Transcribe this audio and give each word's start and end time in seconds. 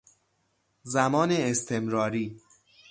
زمان 0.83 1.31
استمراری 1.31 2.39